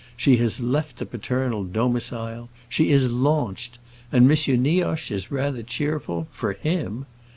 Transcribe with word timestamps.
She 0.17 0.37
has 0.37 0.59
left 0.59 0.97
the 0.97 1.05
paternal 1.05 1.63
domicile. 1.63 2.49
She 2.67 2.89
is 2.89 3.11
launched! 3.11 3.77
And 4.11 4.25
M. 4.25 4.61
Nioche 4.63 5.11
is 5.11 5.29
rather 5.29 5.61
cheerful—for 5.61 6.53
him! 6.53 7.05